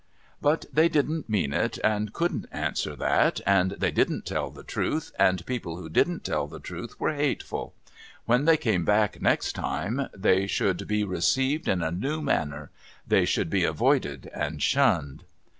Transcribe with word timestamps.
But 0.41 0.65
they 0.73 0.89
didn't 0.89 1.29
mean 1.29 1.53
it, 1.53 1.77
and 1.83 2.11
couldn't 2.11 2.47
answer 2.51 2.95
that, 2.95 3.39
and 3.45 3.73
they 3.73 3.91
didn't 3.91 4.25
tell 4.25 4.49
the 4.49 4.63
truth, 4.63 5.11
and 5.19 5.45
people 5.45 5.77
who 5.77 5.89
didn't 5.89 6.23
tell 6.23 6.47
the 6.47 6.57
truth 6.59 6.99
were 6.99 7.13
hateful, 7.13 7.75
^^'hen 8.27 8.47
they 8.47 8.57
came 8.57 8.83
back 8.83 9.21
next 9.21 9.53
time, 9.53 10.07
they 10.17 10.47
should 10.47 10.87
be 10.87 11.03
received 11.03 11.67
in 11.67 11.83
a 11.83 11.91
new 11.91 12.19
manner; 12.19 12.71
they 13.05 13.25
should 13.25 13.51
be 13.51 13.63
avoided 13.63 14.27
and 14.33 14.63
shunned. 14.63 15.23